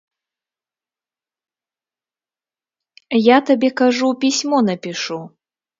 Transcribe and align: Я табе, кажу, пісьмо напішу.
Я 3.27 3.37
табе, 3.53 3.69
кажу, 3.85 4.07
пісьмо 4.27 4.57
напішу. 4.73 5.21